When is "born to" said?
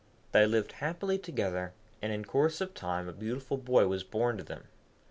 4.03-4.43